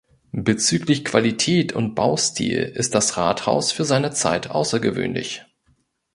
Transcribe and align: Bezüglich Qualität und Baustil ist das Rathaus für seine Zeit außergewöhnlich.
Bezüglich 0.31 1.05
Qualität 1.05 1.73
und 1.73 1.93
Baustil 1.93 2.57
ist 2.63 2.95
das 2.95 3.17
Rathaus 3.17 3.71
für 3.71 3.85
seine 3.85 4.09
Zeit 4.09 4.49
außergewöhnlich. 4.49 5.45